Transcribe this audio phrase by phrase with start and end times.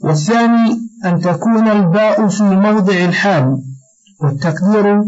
[0.00, 3.62] والثاني أن تكون الباء في موضع الحال
[4.20, 5.02] والتقدير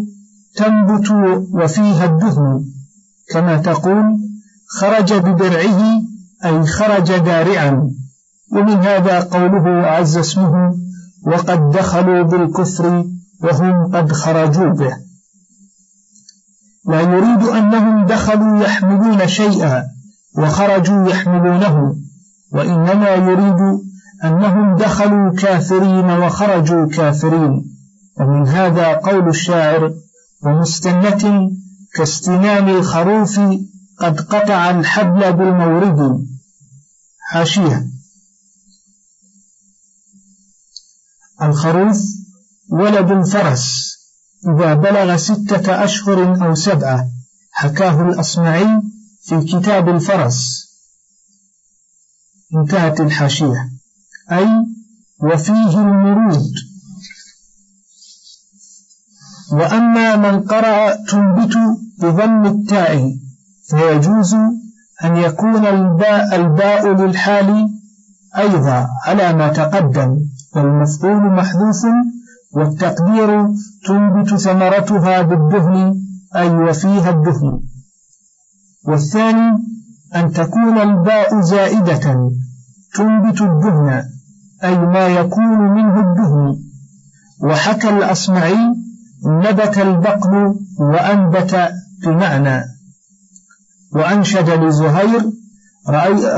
[0.57, 1.11] تنبت
[1.53, 2.65] وفيها الدهن.
[3.33, 4.05] كما تقول
[4.69, 6.03] خرج بدرعه
[6.45, 7.91] أي خرج دارعا.
[8.53, 10.75] ومن هذا قوله عز اسمه
[11.27, 13.05] وقد دخلوا بالكفر
[13.43, 14.97] وهم قد خرجوا به.
[16.89, 19.85] لا يريد أنهم دخلوا يحملون شيئا
[20.39, 21.97] وخرجوا يحملونه.
[22.53, 23.59] وإنما يريد
[24.25, 27.73] أنهم دخلوا كافرين وخرجوا كافرين.
[28.21, 29.95] ومن هذا قول الشاعر
[30.43, 31.51] ومستنة
[31.95, 33.41] كاستنان الخروف
[33.99, 36.27] قد قطع الحبل بالمورد.
[37.21, 37.87] حاشية.
[41.43, 41.97] الخروف
[42.69, 43.93] ولد الفرس.
[44.49, 47.09] إذا بلغ ستة أشهر أو سبعة
[47.53, 48.83] حكاه الأصمعي
[49.23, 50.69] في كتاب الفرس.
[52.57, 53.72] انتهت الحاشية.
[54.39, 54.49] أي
[55.23, 56.53] وفيه المرود.
[59.53, 61.55] وأما من قرأ تنبت
[62.01, 63.17] بضم التاء
[63.71, 64.35] فيجوز
[65.05, 67.69] أن يكون الباء الباء للحال
[68.39, 70.19] أيضا على ما تقدم
[70.57, 71.83] والمفعول محذوف
[72.53, 73.49] والتقدير
[73.87, 75.95] تنبت ثمرتها بالدهن
[76.37, 77.61] أي وفيها الدهن.
[78.85, 79.59] والثاني
[80.15, 82.31] أن تكون الباء زائدة
[82.95, 84.05] تنبت الدهن.
[84.65, 86.59] أي ما يكون منه الدهن.
[87.43, 88.75] وحكى الأصمعي
[89.27, 91.73] نبت البقل وأنبت
[92.05, 92.65] بمعنى.
[93.93, 95.31] وأنشد لزهير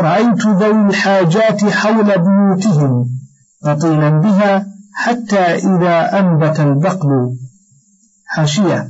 [0.01, 3.07] رأيت ذوي الحاجات حول بيوتهم
[3.67, 7.37] رطينا بها حتى إذا أنبت البقل
[8.27, 8.89] حاشية.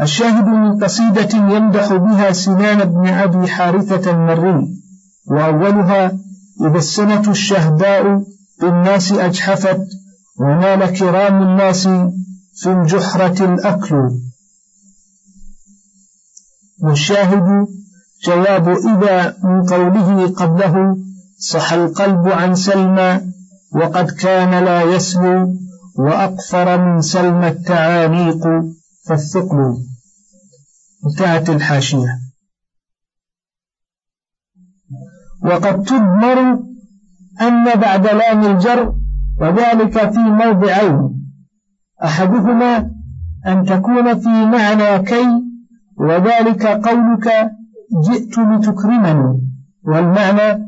[0.00, 4.76] الشاهد من قصيدة يمدح بها سنان بن أبي حارثة المري
[5.26, 6.12] وأولها
[6.60, 8.22] إذا السنة الشهداء
[8.60, 9.80] بالناس أجحفت
[10.36, 11.88] ونال كرام الناس
[12.54, 14.10] في الجحرة الأكل.
[16.82, 17.66] والشاهد
[18.24, 20.96] جواب إذا من قوله قبله
[21.38, 23.20] صح القلب عن سلمى
[23.74, 25.54] وقد كان لا يسلو
[25.98, 28.42] وأقفر من سلمى التعانيق
[29.06, 29.76] فالثقل
[31.06, 32.18] انتهت الحاشية.
[35.44, 36.58] وقد تدمر
[37.42, 38.94] أن بعد لام الجر
[39.40, 41.10] وذلك في موضعين.
[42.04, 42.90] أحدهما
[43.46, 45.26] أن تكون في معنى كي
[45.98, 47.50] وذلك قولك
[48.08, 49.40] جئت لتكرمني
[49.84, 50.66] والمعنى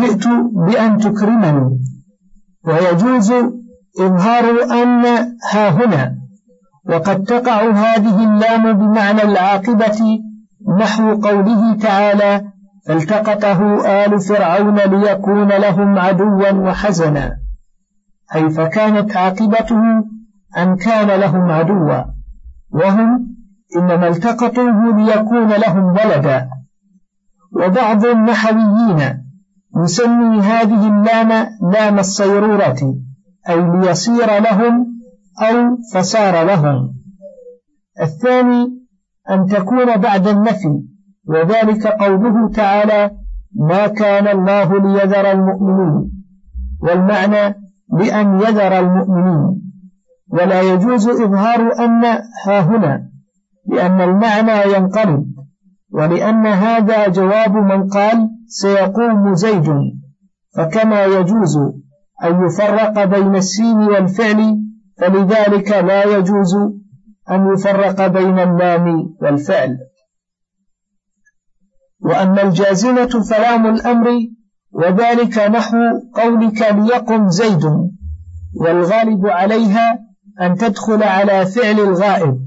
[0.00, 0.28] جئت
[0.66, 1.80] بأن تكرمني.
[2.64, 3.32] ويجوز
[4.00, 4.44] إظهار
[4.82, 5.04] أن
[5.52, 6.18] ها هنا
[6.88, 10.20] وقد تقع هذه اللام بمعنى العاقبة
[10.80, 12.52] نحو قوله تعالى
[12.88, 17.38] فالتقطه آل فرعون ليكون لهم عدوا وحزنا.
[18.34, 19.80] أي فكانت عاقبته
[20.58, 22.04] أن كان لهم عدوا.
[22.70, 23.36] وهم
[23.76, 26.48] إنما التقطوه ليكون لهم ولدا.
[27.52, 29.24] وبعض النحويين
[29.76, 32.94] يسمي هذه اللام لام الصيرورة
[33.48, 34.86] أي ليصير لهم
[35.42, 36.94] أو فصار لهم.
[38.02, 38.66] الثاني
[39.30, 40.82] أن تكون بعد النفي
[41.28, 43.10] وذلك قوله تعالى
[43.68, 46.10] ما كان الله ليذر المؤمنين.
[46.80, 47.54] والمعنى
[47.98, 49.62] بأن يذر المؤمنين.
[50.28, 52.04] ولا يجوز إظهار أن
[52.46, 53.08] ها هنا
[53.66, 55.24] لأن المعنى ينقلب.
[55.92, 59.68] ولأن هذا جواب من قال سيقوم زيد.
[60.56, 61.56] فكما يجوز
[62.24, 64.58] أن يفرق بين السين والفعل
[65.00, 66.54] فلذلك لا يجوز
[67.30, 69.78] أن يفرق بين اللام والفعل.
[72.00, 74.08] وأما الجازمة فلام الأمر
[74.72, 75.76] وذلك نحو
[76.14, 77.64] قولك ليقم زيد
[78.60, 79.98] والغالب عليها
[80.40, 82.38] أن تدخل على فعل الغائب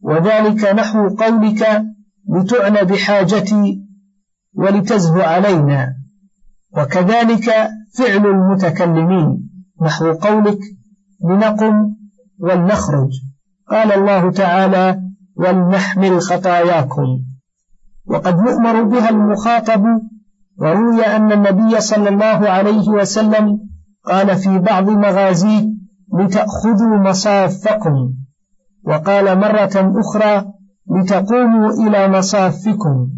[0.00, 1.84] وذلك نحو قولك
[2.28, 3.82] لتعنى بحاجتي
[4.54, 5.94] ولتزهو علينا
[6.76, 7.50] وكذلك
[7.98, 9.50] فعل المتكلمين
[9.82, 10.58] نحو قولك
[11.30, 11.96] لنقم
[12.38, 13.10] ولنخرج.
[13.70, 15.00] قال الله تعالى
[15.36, 17.25] ولنحمل خطاياكم
[18.06, 19.84] وقد يؤمر بها المخاطب
[20.58, 23.58] وروي أن النبي صلى الله عليه وسلم
[24.04, 25.66] قال في بعض مغازيه
[26.18, 28.12] لتأخذوا مصافكم.
[28.84, 30.52] وقال مرة أخرى
[30.96, 33.08] لتقوموا إلى مصافكم.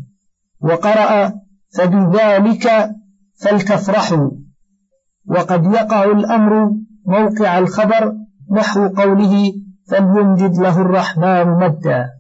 [0.60, 1.32] وقرأ
[1.76, 2.90] فبذلك
[3.42, 4.30] فلتفرحوا.
[5.26, 6.70] وقد يقع الأمر
[7.06, 8.14] موقع الخبر
[8.56, 9.52] نحو قوله
[9.90, 12.17] فليمدد له الرحمن مدا.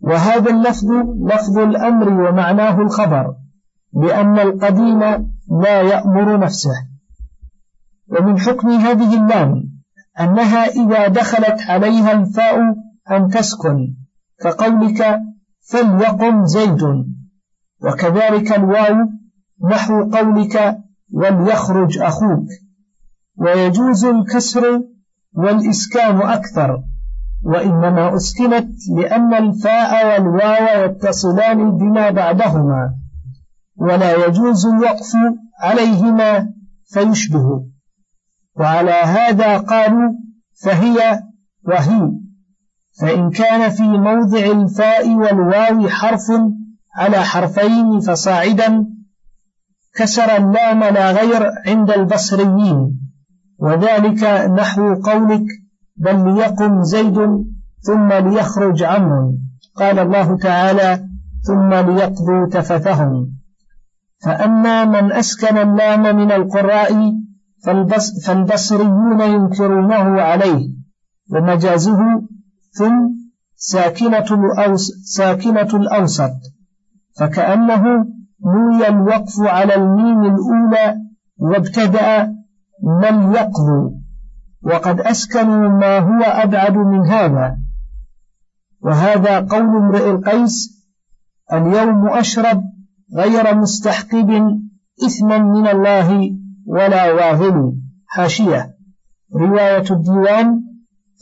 [0.00, 0.88] وهذا اللفظ
[1.32, 3.34] لفظ الأمر ومعناه الخبر
[3.94, 5.00] لأن القديم
[5.62, 6.74] لا يأمر نفسه.
[8.08, 9.78] ومن حكم هذه اللام
[10.20, 12.58] أنها إذا دخلت عليها الفاء
[13.10, 13.94] أن تسكن
[14.40, 15.20] كقولك
[15.70, 16.82] فليقم زيد
[17.82, 18.96] وكذلك الواو
[19.70, 20.78] نحو قولك
[21.12, 22.48] وليخرج أخوك.
[23.36, 24.82] ويجوز الكسر
[25.32, 26.82] والإسكان أكثر.
[27.42, 32.94] وإنما أسكنت لأن الفاء والواو يتصلان بما بعدهما
[33.76, 35.12] ولا يجوز الوقف
[35.62, 36.48] عليهما
[36.92, 37.64] فيشبه.
[38.56, 40.12] وعلى هذا قالوا
[40.64, 41.22] فهي
[41.64, 42.10] وهي.
[43.00, 46.26] فإن كان في موضع الفاء والواو حرف
[46.96, 48.86] على حرفين فصاعدا
[49.96, 53.00] كسر اللام لا غير عند البصريين.
[53.58, 54.24] وذلك
[54.58, 55.44] نحو قولك
[55.98, 57.18] بل ليقم زيد
[57.80, 59.34] ثم ليخرج عمرو.
[59.76, 61.08] قال الله تعالى
[61.46, 63.38] ثم ليقضوا تفثهم
[64.24, 67.12] فأما من أسكن اللام من القراء
[68.26, 70.68] فالبصريون ينكرونه عليه.
[71.32, 71.98] ومجازه
[72.72, 73.08] ثم
[73.56, 76.36] ساكنة, الأوس ساكنة الأوسط.
[77.18, 77.82] فكأنه
[78.46, 80.96] نوي الوقف على الميم الأولى
[81.38, 82.34] وابتدأ
[82.82, 83.90] من يقضوا.
[84.62, 87.58] وقد أسكنوا ما هو أبعد من هذا.
[88.80, 90.84] وهذا قول امرئ القيس
[91.52, 92.62] اليوم أشرب
[93.16, 94.30] غير مستحقب
[95.06, 96.30] إثما من الله
[96.66, 97.72] ولا واهل
[98.06, 98.74] حاشية.
[99.34, 100.62] رواية الديوان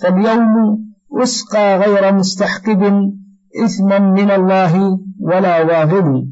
[0.03, 0.79] فاليوم
[1.23, 3.13] أسقى غير مستحقب
[3.65, 6.29] إثما من الله ولا واهل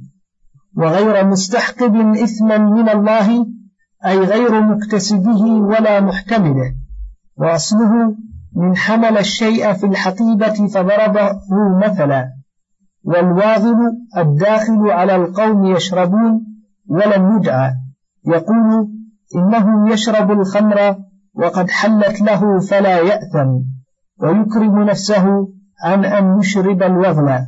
[0.77, 3.47] وغير مستحقب إثما من الله
[4.06, 6.84] أي غير مكتسبه ولا محتمله.
[7.37, 8.17] وأصله
[8.57, 11.41] من حمل الشيء في الحقيبة فضربه
[11.85, 12.33] مثلا
[13.05, 13.77] والواغل
[14.17, 16.47] الداخل على القوم يشربون
[16.87, 17.73] ولم يدعى
[18.27, 18.89] يقول
[19.37, 20.97] إنه يشرب الخمر
[21.35, 23.61] وقد حلت له فلا يأثم
[24.19, 25.49] ويكرم نفسه
[25.85, 27.47] عن أن يشرب الوغل.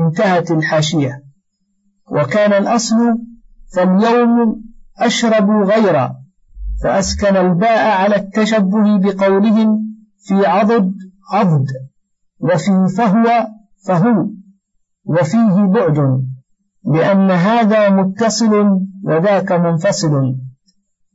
[0.00, 1.22] انتهت الحاشية.
[2.10, 2.96] وكان الأصل
[3.76, 4.62] فاليوم
[4.98, 6.21] أشرب غيرا.
[6.82, 10.94] فأسكن الباء على التشبه بقولهم في عضد
[11.32, 11.66] عضد.
[12.40, 13.46] وفي فهو
[13.86, 14.26] فهو.
[15.04, 16.24] وفيه بعد
[16.84, 20.36] لأن هذا متصل وذاك منفصل.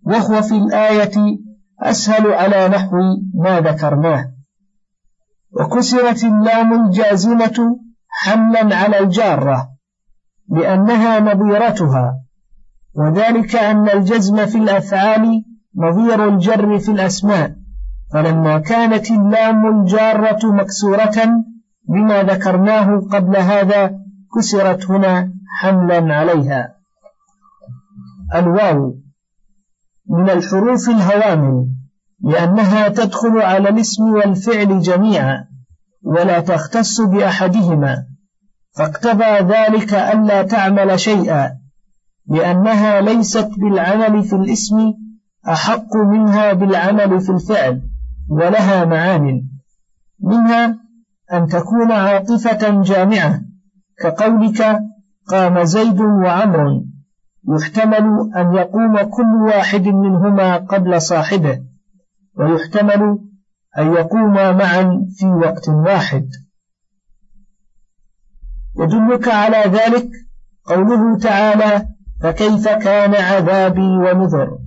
[0.04, 1.38] وهو في الآية
[1.80, 2.98] أسهل على نحو
[3.34, 4.32] ما ذكرناه.
[5.52, 7.80] وكسرت اللام الجازمة
[8.10, 9.70] حملا على الجارة
[10.50, 12.24] لأنها نظيرتها.
[12.94, 15.44] وذلك أن الجزم في الأفعال
[15.78, 17.56] نظير الجر في الأسماء
[18.14, 21.44] فلما كانت اللام الجارة مكسورة
[21.90, 24.00] بما ذكرناه قبل هذا
[24.36, 26.76] كسرت هنا حملا عليها.
[28.36, 28.96] الواو
[30.10, 31.68] من الحروف الهوامل
[32.22, 35.48] لأنها تدخل على الاسم والفعل جميعا
[36.04, 38.06] ولا تختص بأحدهما
[38.78, 41.58] فاقتضى ذلك ألا تعمل شيئا
[42.28, 44.94] لأنها ليست بالعمل في الاسم
[45.50, 47.82] أحق منها بالعمل في الفعل
[48.30, 49.48] ولها معان.
[50.24, 50.80] منها
[51.34, 53.42] أن تكون عاطفة جامعة
[54.00, 54.80] كقولك
[55.28, 56.82] قام زيد وعمر.
[57.50, 61.62] يحتمل أن يقوم كل واحد منهما قبل صاحبه
[62.36, 63.20] ويحتمل
[63.78, 66.30] أن يقوما معا في وقت واحد.
[68.80, 70.10] يدلك على ذلك
[70.66, 71.88] قوله تعالى
[72.22, 74.67] فكيف كان عذابي ونذر؟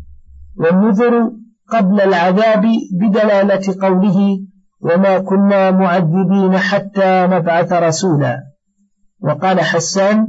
[0.57, 1.33] والنذر
[1.69, 2.67] قبل العذاب
[3.01, 4.41] بدلالة قوله
[4.81, 8.43] وما كنا معذبين حتى نبعث رسولا.
[9.21, 10.29] وقال حسان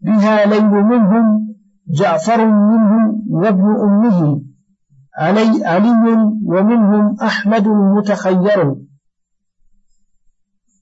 [0.00, 1.54] بها ليل منهم
[1.88, 4.42] جعفر منهم وابن أمه
[5.18, 8.74] علي, علي ومنهم أحمد المتخير.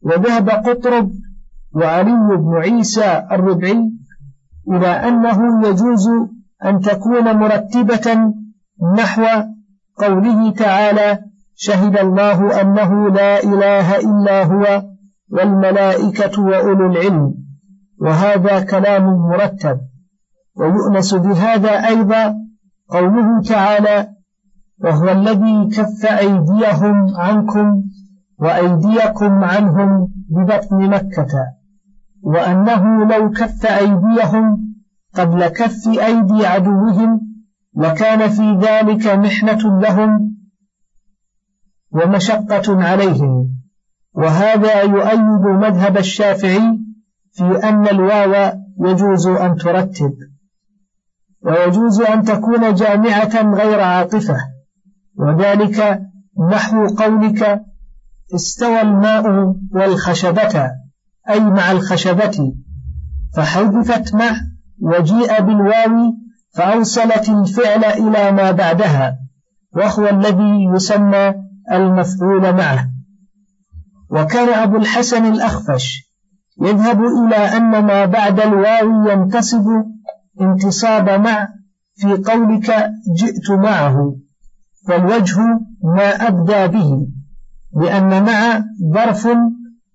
[0.03, 1.11] وذهب قطرب
[1.75, 3.93] وعلي بن عيسى الربعي
[4.69, 6.09] إلى أنه يجوز
[6.65, 8.33] أن تكون مرتبة
[8.83, 9.25] نحو
[9.99, 11.19] قوله تعالى
[11.55, 14.83] شهد الله أنه لا إله إلا هو
[15.31, 17.35] والملائكة وأولو العلم
[18.01, 19.81] وهذا كلام مرتب
[20.57, 22.35] ويؤنس بهذا أيضا
[22.89, 24.09] قوله تعالى
[24.81, 27.83] وهو الذي كف أيديهم عنكم
[28.39, 31.33] وأيديكم عنهم ببطن مكة
[32.23, 34.75] وأنه لو كف أيديهم
[35.15, 37.28] قبل كف أيدي عدوهم
[37.79, 40.37] لكان في ذلك محنة لهم
[41.91, 43.49] ومشقة عليهم.
[44.13, 46.79] وهذا يؤيد مذهب الشافعي
[47.33, 50.15] في أن الواو يجوز أن ترتب
[51.43, 54.37] ويجوز أن تكون جامعة غير عاطفة.
[55.17, 56.01] وذلك
[56.51, 57.63] نحو قولك
[58.35, 60.71] استوى الماء والخشبة
[61.31, 62.55] أي مع الخشبة
[63.37, 64.31] فحذفت مع
[64.81, 66.15] وجيء بالواو
[66.59, 69.19] فأوصلت الفعل إلى ما بعدها
[69.77, 71.35] وهو الذي يسمى
[71.73, 72.89] المفعول معه.
[74.11, 76.15] وكان أبو الحسن الأخفش
[76.63, 79.67] يذهب إلى أن ما بعد الواو ينتصب
[80.41, 81.49] انتصاب مع
[81.95, 84.17] في قولك جئت معه
[84.89, 85.41] والوجه
[85.97, 87.09] ما أبدى به
[87.83, 89.29] لأن مع ظرف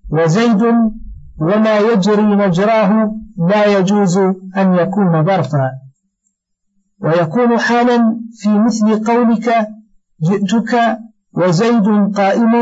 [0.10, 0.63] وزيد
[1.38, 3.15] وما يجري مجراه
[3.50, 4.17] لا يجوز
[4.58, 5.83] أن يكون ظرفا.
[7.03, 9.67] ويكون حالا في مثل قولك
[10.22, 11.00] جئتك
[11.33, 12.53] وزيد قائم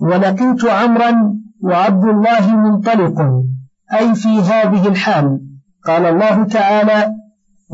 [0.00, 3.20] ولقيت عمرا وعبد الله منطلق
[3.98, 5.40] أي في هذه الحال.
[5.86, 7.14] قال الله تعالى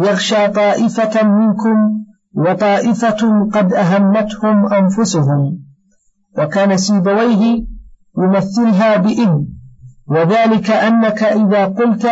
[0.01, 5.59] يغشى طائفة منكم وطائفة قد أهمتهم أنفسهم.
[6.39, 7.65] وكان سيبويه
[8.19, 9.47] يمثلها بإن
[10.07, 12.07] وذلك أنك إذا قلت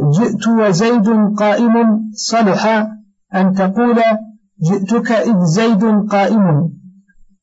[0.00, 1.74] جئت وزيد قائم
[2.12, 2.88] صلح
[3.34, 3.98] أن تقول
[4.62, 6.72] جئتك إذ زيد قائم.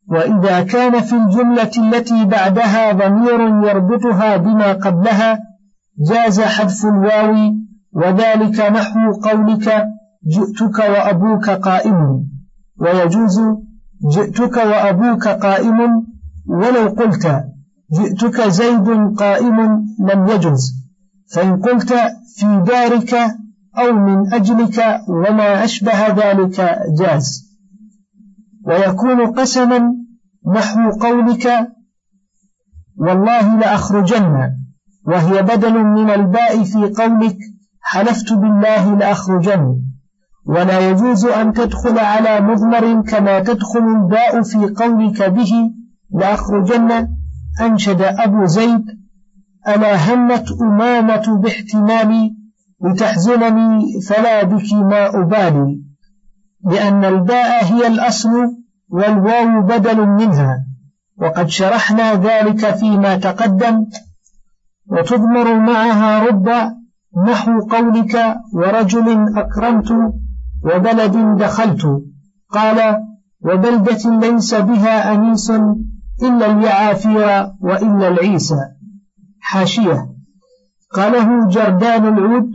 [0.07, 5.39] وإذا كان في الجملة التي بعدها ضمير يربطها بما قبلها
[6.07, 7.35] جاز حذف الواو
[7.93, 9.85] وذلك نحو قولك
[10.27, 12.25] جئتك وأبوك قائم.
[12.81, 13.39] ويجوز
[14.13, 15.79] جئتك وأبوك قائم
[16.47, 17.43] ولو قلت
[17.93, 20.88] جئتك زيد قائم لم يجز.
[21.33, 21.93] فإن قلت
[22.37, 23.13] في دارك
[23.77, 27.49] أو من أجلك وما أشبه ذلك جاز.
[28.65, 29.79] ويكون قسما
[30.55, 31.67] نحو قولك
[32.97, 34.51] والله لأخرجن
[35.07, 37.37] وهي بدل من الباء في قولك
[37.81, 39.81] حلفت بالله لأخرجن.
[40.45, 45.51] ولا يجوز أن تدخل على مضمر كما تدخل الباء في قولك به
[46.11, 47.07] لأخرجن
[47.61, 48.85] أنشد أبو زيد
[49.67, 52.35] ألا همت أمامة باحتمالي
[52.81, 55.81] لتحزنني فلا بك ما أبالي
[56.65, 58.29] لأن الباء هي الأصل
[58.89, 60.65] والواو بدل منها
[61.17, 63.85] وقد شرحنا ذلك فيما تقدم
[64.87, 66.49] وتضمر معها رب
[67.27, 69.91] نحو قولك ورجل أكرمت
[70.63, 72.01] وبلد دخلت
[72.49, 72.97] قال
[73.41, 75.49] وبلدة ليس بها أنيس
[76.23, 78.78] إلا اليعافير وإلا العيسى.
[79.49, 80.09] حاشية.
[80.93, 82.51] قاله جردان العود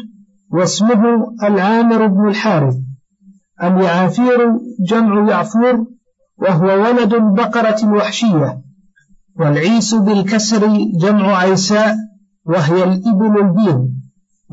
[0.50, 2.76] واسمه العامر بن الحارث
[3.62, 4.38] اليعافير
[4.88, 5.86] جمع يعفور
[6.38, 8.60] وهو ولد البقرة الوحشية
[9.36, 10.62] والعيس بالكسر
[11.00, 11.96] جمع عيساء
[12.46, 13.88] وهي الإبل البيض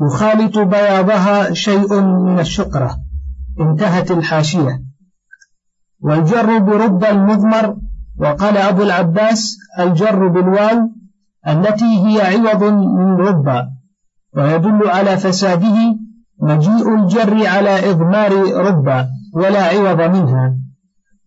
[0.02, 2.96] يخالط بياضها شيء من الشقرة.
[3.60, 4.82] انتهت الحاشية.
[6.00, 7.76] والجر برب المضمر
[8.18, 11.01] وقال أبو العباس الجر بالواو
[11.48, 13.68] التي هي عوض من رب
[14.36, 15.78] ويدل على فساده
[16.42, 20.56] مجيء الجر على إضمار رب ولا عوض منها.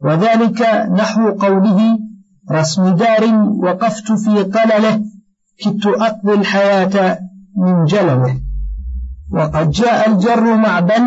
[0.02, 0.62] وذلك
[1.00, 2.00] نحو قوله
[2.52, 3.24] رسم دار
[3.64, 5.02] وقفت في طلله
[5.60, 7.20] كدت أقضي الحياة
[7.58, 8.42] من جلله.
[9.32, 11.04] وقد جاء الجر مع بل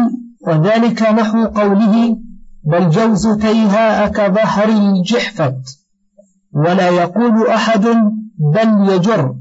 [0.47, 2.19] وذلك نحو قوله
[2.65, 5.57] بل جوز تيهاء كظهر الجحفة
[6.53, 7.85] ولا يقول أحد
[8.39, 9.35] بل يجر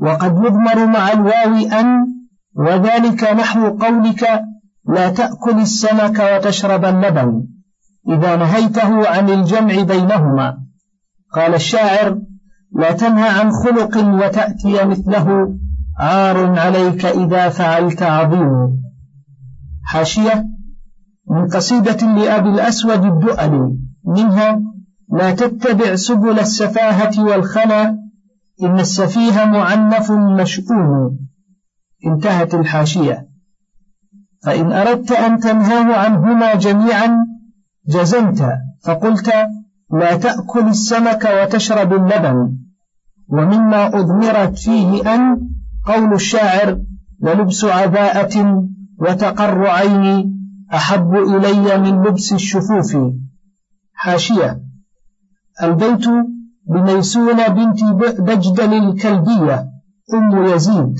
[0.00, 2.06] وقد يضمر مع الواو أن
[2.54, 4.42] وذلك نحو قولك
[4.88, 7.46] لا تأكل السمك وتشرب اللبن
[8.08, 10.58] إذا نهيته عن الجمع بينهما.
[11.34, 12.18] قال الشاعر
[12.72, 15.54] لا تنهى عن خلق وتأتي مثله
[15.98, 18.82] عار عليك إذا فعلت عظيم.
[19.84, 20.46] حاشية
[21.30, 24.60] من قصيدة لأبي الأسود الدؤلي منها
[25.12, 27.99] لا تتبع سبل السفاهة والخنا
[28.62, 31.18] إن السفيه معنف مشؤوم.
[32.06, 33.26] انتهت الحاشية.
[34.42, 37.26] فإن أردت أن تنهاه عنهما جميعا
[37.88, 38.52] جزمت
[38.84, 39.32] فقلت
[39.92, 42.56] لا تأكل السمك وتشرب اللبن.
[43.28, 45.50] ومما أضمرت فيه أن
[45.86, 46.80] قول الشاعر
[47.22, 48.64] للبس عباءة
[48.98, 50.40] وتقر عيني
[50.74, 52.96] أحب إلي من لبس الشفوف.
[53.94, 54.60] حاشية.
[55.62, 56.06] البيت
[56.70, 57.84] بميسونة بنت
[58.20, 59.66] بجدل الكلبية
[60.14, 60.94] أم يزيد.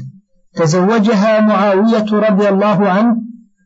[0.55, 3.17] تزوجها معاوية رضي الله عنه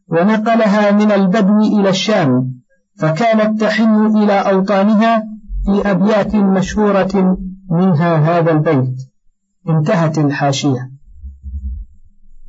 [0.08, 2.54] ونقلها من البدو إلى الشام
[2.98, 5.24] فكانت تحن إلى أوطانها
[5.64, 7.38] في أبيات مشهورة
[7.70, 8.94] منها هذا البيت.
[9.68, 10.90] انتهت الحاشية.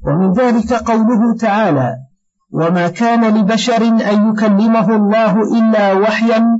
[0.05, 1.95] ومن ذلك قوله تعالى
[2.51, 6.59] وما كان لبشر أن يكلمه الله إلا وحيا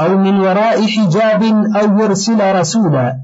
[0.00, 1.42] أو من وراء حجاب
[1.76, 3.16] أو يرسل رسولا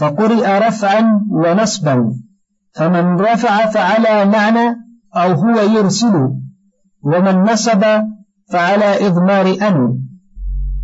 [0.00, 2.12] فقرئ رفعا ونصبا
[2.74, 4.76] فمن رفع فعلى معنى
[5.16, 6.30] أو هو يرسل
[7.02, 7.84] ومن نصب
[8.52, 9.98] فعلى إضمار أن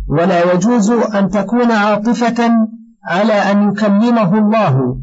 [0.07, 2.51] ولا يجوز أن تكون عاطفة
[3.03, 4.97] على أن يكلمه الله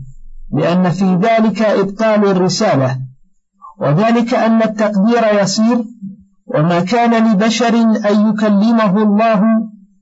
[0.53, 2.99] لأن في ذلك إبطال الرسالة.
[3.81, 5.85] وذلك أن التقدير يصير
[6.47, 7.75] وما كان لبشر
[8.11, 9.43] أن يكلمه الله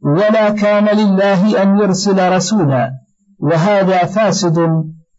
[0.03, 2.91] ولا كان لله أن يرسل رسولا
[3.39, 4.59] وهذا فاسد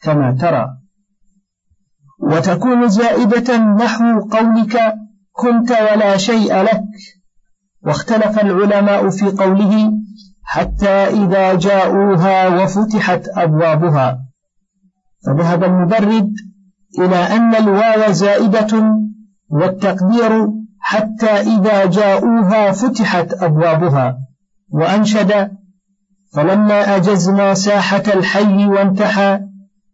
[0.02, 0.68] كما ترى.
[2.20, 4.96] وتكون زائدة نحو قولك
[5.32, 6.84] كنت ولا شيء لك.
[7.86, 9.92] واختلف العلماء في قوله
[10.44, 14.20] حتى إذا جاءوها وفتحت أبوابها.
[15.26, 16.34] فذهب المبرد
[17.00, 18.84] إلى أن الواو زائدة
[19.50, 20.48] والتقدير
[20.80, 24.18] حتى إذا جاءوها فتحت أبوابها.
[24.74, 25.52] وأنشد
[26.34, 29.40] فلما أجزنا ساحة الحي وانتحى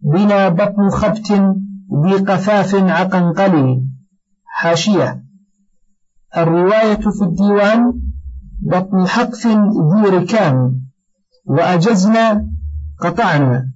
[0.02, 1.32] بنا بطن خبت
[2.06, 3.82] ذي قفاف عقنقلي.
[4.46, 5.24] حاشية.
[6.38, 7.94] الرواية في الديوان
[8.62, 10.82] بطن حقف ذي ركام
[11.46, 12.46] وأجزنا
[13.00, 13.72] قطعنا.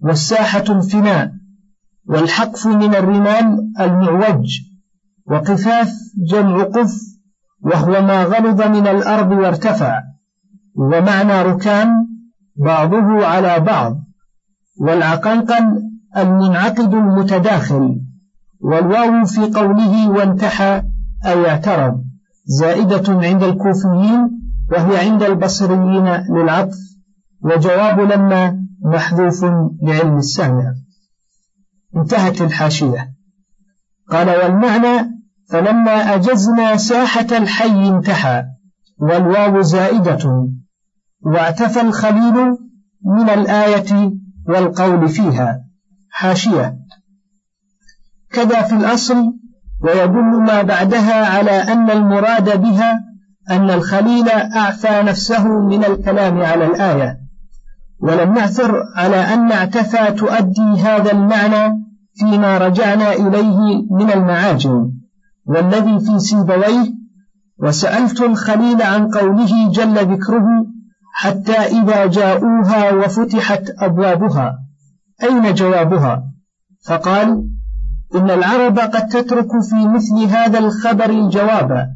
[0.00, 1.32] والساحة الفناء
[2.06, 4.48] والحقف من الرمال المعوج.
[5.26, 5.92] وقفاف
[6.30, 6.92] جمع قف.
[7.60, 10.09] وهو ما غلظ من الأرض وارتفع.
[10.80, 11.88] ومعنى ركام
[12.56, 14.04] بعضه على بعض
[14.80, 18.00] والعقنقن المنعقد المتداخل
[18.60, 20.82] والواو في قوله وانتحى
[21.26, 22.04] أي اعترض
[22.44, 24.30] زائدة عند الكوفيين
[24.72, 26.78] وهي عند البصريين للعطف
[27.40, 29.44] وجواب لما محذوف
[29.82, 30.72] لعلم السامع
[31.96, 33.14] انتهت الحاشية.
[34.10, 35.10] قال والمعنى
[35.50, 38.44] فلما أجزنا ساحة الحي انتحى
[38.98, 40.50] والواو زائدة
[41.22, 42.34] واعتفى الخليل
[43.04, 44.12] من الآية
[44.48, 45.60] والقول فيها.
[46.10, 46.76] حاشية.
[48.32, 49.32] كذا في الأصل
[49.80, 53.00] ويدل ما بعدها على أن المراد بها
[53.50, 57.20] أن الخليل أعفى نفسه من الكلام على الآية.
[58.00, 64.92] ولم نعثر على أن اعتفى تؤدي هذا المعنى فيما رجعنا إليه من المعاجم.
[65.46, 67.00] والذي في سيبويه
[67.58, 70.66] وسألت الخليل عن قوله جل ذكره
[71.12, 74.58] حتى إذا جاءوها وفتحت أبوابها.
[75.22, 76.24] أين جوابها؟
[76.86, 77.48] فقال
[78.14, 81.88] إن العرب قد تترك في مثل هذا الخبر الجواب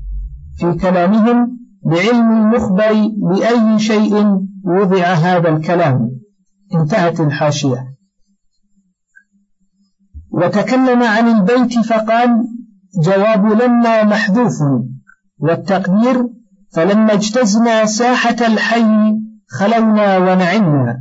[0.59, 4.27] في كلامهم بعلم المخبر بأي شيء
[4.65, 6.11] وضع هذا الكلام.
[6.75, 7.95] انتهت الحاشية.
[10.31, 12.31] وتكلم عن البيت فقال
[13.05, 14.55] جواب لما محذوف
[15.39, 16.29] والتقدير
[16.75, 19.15] فلما اجتزنا ساحة الحي
[19.49, 20.97] خلونا ونعمنا.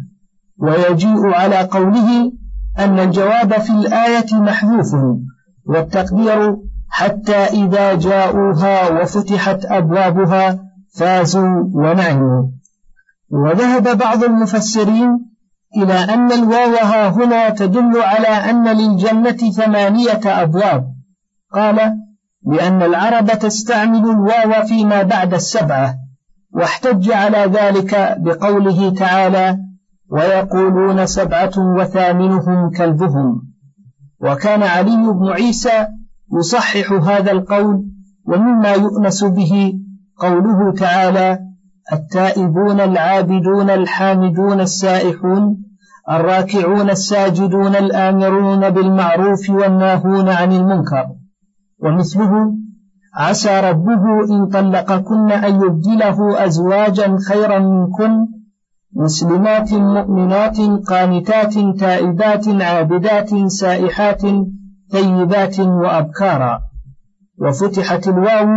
[0.57, 2.31] ويجيء على قوله
[2.79, 4.95] أن الجواب في الآية محذوف
[5.65, 6.55] والتقدير
[6.89, 10.59] حتى إذا جاءوها وفتحت أبوابها
[10.95, 12.47] فازوا ونعموا.
[13.29, 15.09] وذهب بعض المفسرين
[15.77, 20.93] إلى أن الواو ها هنا تدل على أن للجنة ثمانية أبواب.
[21.53, 21.97] قال
[22.45, 25.95] لأن العرب تستعمل الواو فيما بعد السبعة
[26.53, 29.57] واحتج على ذلك بقوله تعالى
[30.09, 33.41] ويقولون سبعة وثامنهم كلبهم
[34.19, 35.87] وكان علي بن عيسى
[36.39, 37.85] يصحح هذا القول
[38.25, 39.73] ومما يؤنس به
[40.17, 41.39] قوله تعالى
[41.93, 45.57] التائبون العابدون الحامدون السائحون
[46.09, 51.05] الراكعون الساجدون الآمرون بالمعروف والناهون عن المنكر
[51.83, 52.53] ومثله
[53.15, 58.27] عسى ربه إن طلقكن أن يبدله أزواجا خيرا منكن
[58.95, 64.21] مسلمات مؤمنات قانتات تائبات عابدات سائحات
[64.93, 66.59] طيبات وأبكارا
[67.41, 68.47] وفتحت الواو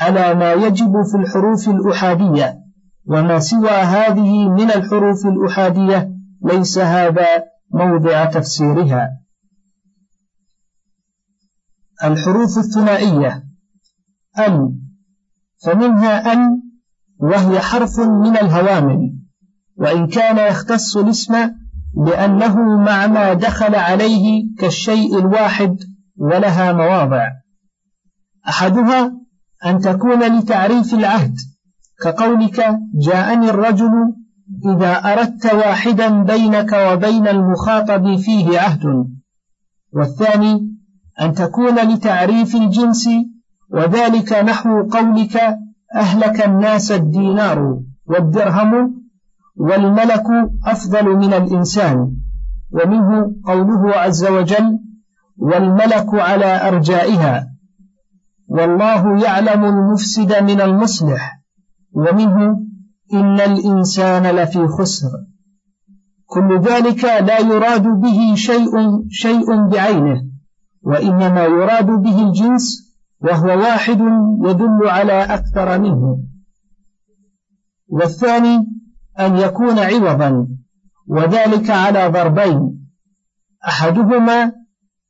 [0.00, 2.54] على ما يجب في الحروف الأحادية
[3.06, 6.10] وما سوى هذه من الحروف الأحادية
[6.44, 7.26] ليس هذا
[7.74, 9.21] موضع تفسيرها
[12.04, 13.44] الحروف الثنائية.
[14.38, 14.78] أن.
[15.64, 16.62] فمنها أن
[17.18, 19.18] وهي حرف من الهوامل.
[19.76, 21.34] وإن كان يختص الاسم
[22.06, 25.76] لأنه مع ما دخل عليه كالشيء الواحد
[26.16, 27.28] ولها مواضع.
[28.48, 29.12] أحدها
[29.66, 31.34] أن تكون لتعريف العهد
[32.02, 33.90] كقولك جاءني الرجل
[34.76, 38.82] إذا أردت واحدا بينك وبين المخاطب فيه عهد.
[39.92, 40.72] والثاني
[41.22, 43.08] أن تكون لتعريف الجنس
[43.70, 45.58] وذلك نحو قولك
[45.94, 49.02] أهلك الناس الدينار والدرهم
[49.56, 50.26] والملك
[50.66, 52.16] أفضل من الإنسان
[52.72, 54.78] ومنه قوله عز وجل
[55.36, 57.48] والملك على أرجائها
[58.48, 61.40] والله يعلم المفسد من المصلح
[61.92, 62.58] ومنه
[63.12, 65.10] إن الإنسان لفي خسر.
[66.26, 68.72] كل ذلك لا يراد به شيء
[69.10, 70.31] شيء بعينه.
[70.82, 74.00] وإنما يراد به الجنس وهو واحد
[74.44, 76.18] يدل على أكثر منه.
[77.88, 78.56] والثاني
[79.20, 80.48] أن يكون عوضا
[81.06, 82.82] وذلك على ضربين.
[83.68, 84.52] أحدهما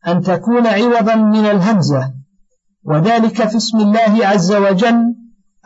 [0.09, 2.15] أن تكون عوضا من الهمزة
[2.85, 5.15] وذلك في اسم الله عز وجل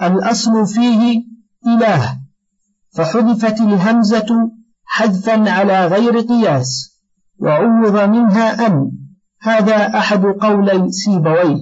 [0.03, 1.23] الأصل فيه
[1.67, 2.21] إله
[2.97, 4.51] فحذفت الهمزة
[4.85, 7.01] حذفا على غير قياس
[7.39, 8.93] وعوض منها أن.
[9.49, 11.57] هذا أحد قولي سيبويه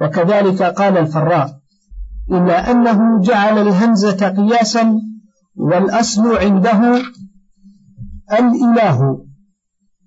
[0.00, 1.58] وكذلك قال الفراء
[2.30, 5.00] إلا أنه جعل الهمزة قياسا
[5.56, 7.02] والأصل عنده
[8.32, 9.24] الإله.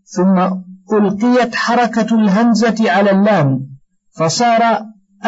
[0.05, 0.49] ثم
[0.93, 3.67] ألقيت حركة الهمزة على اللام
[4.17, 4.61] فصار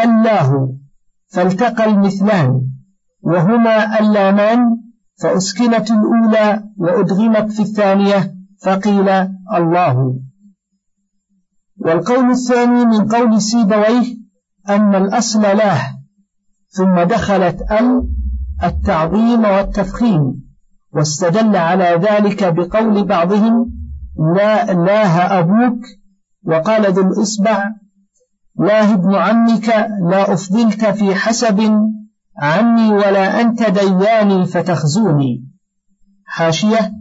[0.04, 0.78] الله
[1.28, 2.62] فالتقى المثلان
[3.22, 4.60] وهما اللامان
[5.22, 9.10] فأسكنت الأولى وأدغمت في الثانية فقيل
[9.54, 10.27] الله.
[11.88, 14.18] والقول الثاني من قول سيبويه
[14.70, 15.82] أن الأصل لاه
[16.70, 18.08] ثم دخلت ال
[18.64, 20.44] التعظيم والتفخيم
[20.94, 23.72] واستدل على ذلك بقول بعضهم
[24.36, 25.80] لا لاه أبوك
[26.44, 27.64] وقال ذو الإصبع
[28.60, 29.68] لاه ابن عمك
[30.10, 31.72] لا أفضلت في حسب
[32.38, 35.48] عني ولا أنت دياني فتخزوني
[36.26, 36.92] حاشية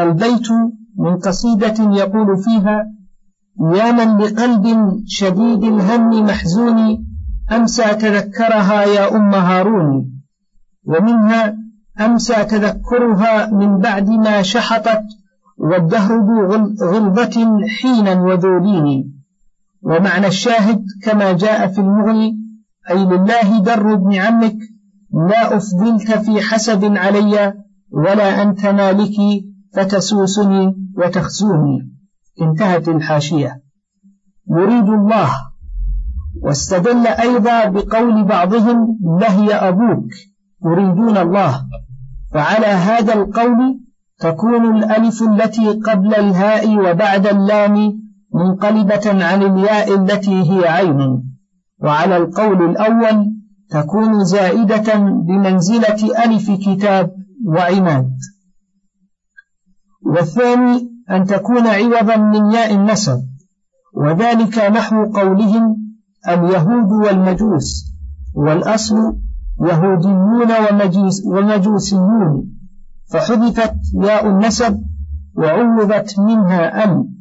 [0.00, 0.48] البيت
[0.98, 2.94] من قصيدة يقول فيها
[3.60, 4.66] يا من بقلب
[5.06, 7.06] شديد الهم محزون
[7.52, 10.10] أمسى تذكرها يا أم هارون
[10.84, 11.56] ومنها
[12.00, 15.02] أمسى تذكرها من بعد ما شحطت
[15.58, 17.46] والدهر ذو غلبة
[17.80, 19.14] حينا وذولين.
[19.82, 22.38] ومعنى الشاهد كما جاء في المغني
[22.90, 24.56] أي لله در ابن عمك
[25.30, 27.54] لا أفضلت في حسب علي
[27.90, 31.93] ولا أنت مالكي فتسوسني وتخزوني.
[32.42, 33.62] انتهت الحاشية.
[34.50, 35.30] يريد الله.
[36.42, 40.10] واستدل أيضا بقول بعضهم لهي أبوك.
[40.64, 41.66] يريدون الله.
[42.32, 43.80] فعلى هذا القول
[44.18, 51.22] تكون الألف التي قبل الهاء وبعد اللام منقلبة عن الياء التي هي عين.
[51.82, 53.34] وعلى القول الأول
[53.70, 57.10] تكون زائدة بمنزلة ألف كتاب
[57.46, 58.10] وعماد.
[60.06, 63.22] والثاني أن تكون عوضا من ياء النسب
[63.94, 65.76] وذلك نحو قولهم
[66.28, 67.94] اليهود والمجوس
[68.34, 68.96] والأصل
[69.60, 70.50] يهوديون
[71.26, 72.50] ومجوسيون.
[73.12, 74.84] فحذفت ياء النسب
[75.36, 77.14] وعوضت منها أم.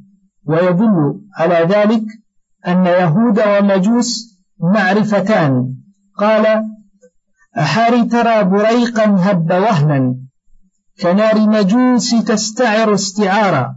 [0.45, 2.03] ويدل على ذلك
[2.67, 5.75] أن يهود ومجوس معرفتان.
[6.17, 6.65] قال
[7.57, 10.22] أحاري ترى بريقا هب وهنا.
[11.01, 13.75] كنار مجوس تستعر استعارا.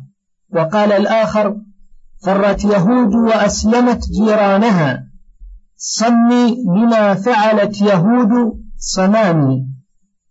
[0.55, 1.57] وقال الآخر
[2.25, 5.07] فرت يهود وأسلمت جيرانها.
[5.77, 8.31] صمي لما فعلت يهود
[8.79, 9.67] صنامي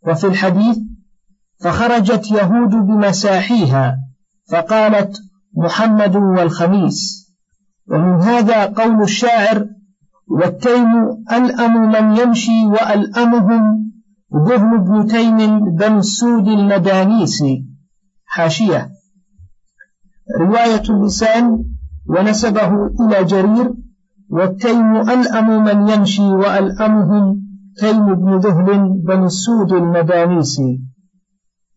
[0.07, 0.77] وفي الحديث
[1.63, 3.97] فخرجت يهود بمساحيها
[4.51, 5.17] فقالت
[5.57, 7.25] محمد والخميس.
[7.91, 9.65] ومن هذا قول الشاعر
[10.27, 10.93] والتيم
[11.31, 13.91] ألأم من يمشي وألأمهم
[14.33, 17.65] ذهن بن تيم بن السود المدانيسي
[18.25, 18.89] حاشية.
[20.39, 21.63] رواية اللسان
[22.05, 22.69] ونسبه
[23.01, 23.73] إلى جرير
[24.29, 27.41] والتيم ألأم من يمشي وألأمهم
[27.79, 30.81] تيم بن ذهل بنو السود المدانيس.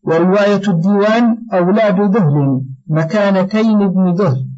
[0.02, 4.48] ورواية الديوان أولاد ذهل مكان تيم بن ذهل.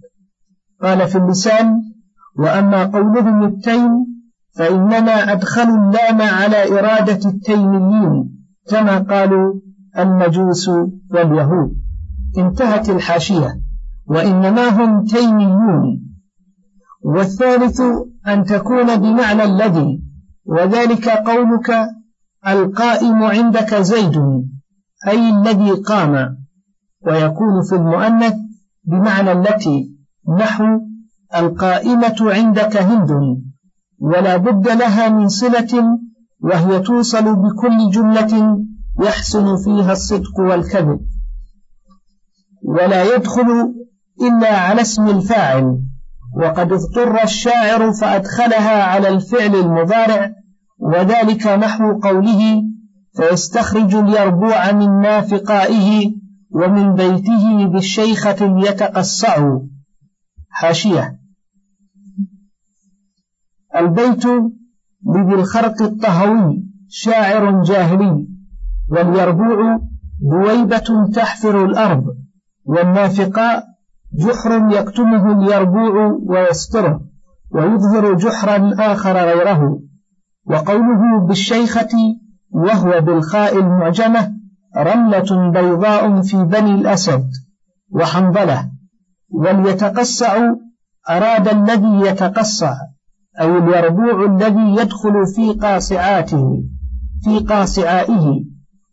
[0.82, 1.82] قال في اللسان
[2.38, 4.09] وأما قولهم التيم
[4.56, 9.60] فإنما أدخلوا اللام على إرادة التيميين كما قالوا
[9.98, 10.68] المجوس
[11.10, 11.76] واليهود.
[12.38, 13.60] انتهت الحاشية.
[14.06, 16.02] وإنما هم تيميون.
[17.04, 17.80] والثالث
[18.26, 20.02] أن تكون بمعنى الذي
[20.44, 21.70] وذلك قولك
[22.48, 24.16] القائم عندك زيد
[25.08, 26.36] أي الذي قام.
[27.06, 28.34] ويكون في المؤنث
[28.84, 29.96] بمعنى التي
[30.38, 30.64] نحو
[31.36, 33.10] القائمة عندك هند.
[34.00, 35.98] ولا بد لها من صلة
[36.40, 38.58] وهي توصل بكل جملة
[39.00, 41.00] يحسن فيها الصدق والكذب.
[42.64, 43.74] ولا يدخل
[44.22, 45.80] إلا على اسم الفاعل.
[46.36, 50.30] وقد اضطر الشاعر فأدخلها على الفعل المضارع
[50.78, 52.62] وذلك نحو قوله
[53.16, 56.12] فيستخرج اليربوع من نافقائه
[56.50, 58.36] ومن بيته بالشيخة
[58.68, 59.58] يتقصع
[60.50, 61.19] حاشية.
[63.76, 64.26] البيت
[65.06, 68.26] لذي الخرق الطهوي شاعر جاهلي
[68.88, 69.80] واليربوع
[70.20, 72.04] بويبة تحفر الأرض
[72.64, 73.64] والنافقاء
[74.14, 77.00] جحر يكتمه اليربوع ويستره
[77.50, 79.80] ويظهر جحرا آخر غيره.
[80.46, 81.88] وقوله بالشيخة
[82.50, 84.32] وهو بالخاء المعجمة
[84.76, 87.30] رملة بيضاء في بني الأسد
[87.90, 88.70] وحنظلة
[89.30, 90.52] وليتقصع
[91.10, 92.74] أراد الذي يتقصع
[93.40, 96.64] أو اليربوع الذي يدخل في قاصعاته
[97.24, 98.44] في قاصعائه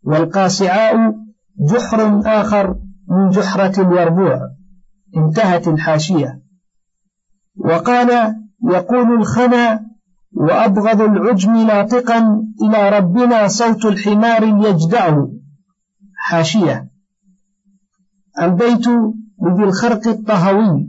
[0.02, 1.14] والقاصعاء
[1.60, 2.76] جحر آخر
[3.08, 4.40] من جحرة اليربوع
[5.16, 6.42] انتهت الحاشية.
[7.56, 8.36] وقال
[8.70, 9.86] يقول الخنا
[10.32, 15.24] وأبغض العجم ناطقا إلى ربنا صوت الحمار يجدع
[16.16, 16.88] حاشية.
[18.42, 18.86] البيت
[19.42, 20.88] لذي الخرق الطهوي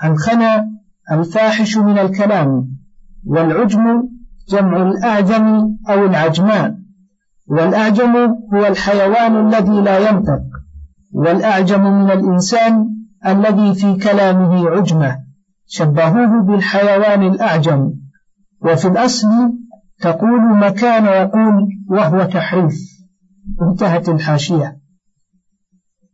[0.00, 0.70] عن خنا
[1.12, 2.76] الفاحش من الكلام.
[3.26, 4.02] والعجم
[4.48, 6.84] جمع الأعجم أو العجمان
[7.46, 8.16] والأعجم
[8.54, 10.42] هو الحيوان الذي لا ينطق
[11.12, 12.90] والأعجم من الإنسان
[13.26, 15.18] الذي في كلامه عجمة
[15.66, 17.92] شبهوه بالحيوان الأعجم
[18.60, 19.28] وفي الأصل
[20.00, 22.74] تقول مكان يقول وهو تحريف
[23.62, 24.78] انتهت الحاشية.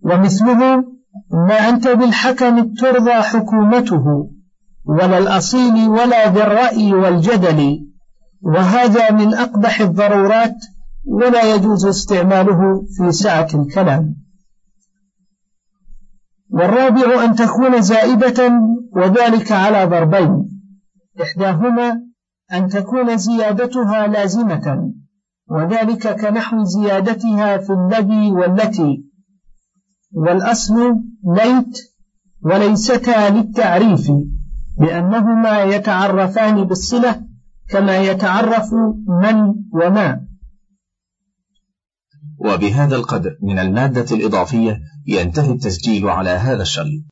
[0.03, 0.85] ومثله
[1.49, 4.31] ما أنت بالحكم ترضى حكومته
[4.85, 7.87] ولا الأصيل ولا ذي الرأي والجدل
[8.43, 10.57] وهذا من أقبح الضرورات
[11.05, 14.17] ولا يجوز استعماله في سعة الكلام.
[16.51, 18.53] والرابع أن تكون زائدة
[18.97, 20.63] وذلك على ضربين
[21.23, 22.03] إحداهما
[22.53, 24.93] أن تكون زيادتها لازمة
[25.51, 29.05] وذلك كنحو زيادتها في الذي والتي.
[30.13, 31.79] والأصل ليت
[32.43, 34.11] وليستا للتعريف.
[34.79, 37.23] لأنهما يتعرفان بالصلة
[37.69, 38.69] كما يتعرف
[39.23, 40.27] من وما.
[42.39, 47.05] وبهذا القدر من المادة الإضافية ينتهي التسجيل على هذا الشريط.